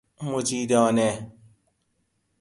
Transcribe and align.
مجیدانه 0.23 1.31